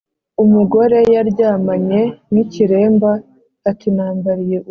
[0.43, 2.01] umugore yaryamanye
[2.31, 3.11] n’ikiremba
[3.69, 4.59] ati nambariye ubusa